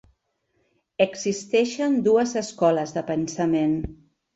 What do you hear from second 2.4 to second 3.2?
escoles de